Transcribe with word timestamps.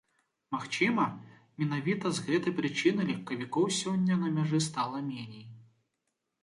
Магчыма, 0.55 1.03
менавіта 1.63 2.05
з 2.19 2.23
гэтай 2.31 2.57
прычыны 2.61 3.01
легкавікоў 3.11 3.65
сёння 3.83 4.19
на 4.25 4.35
мяжы 4.39 4.65
стала 4.71 4.97
меней. 5.13 5.45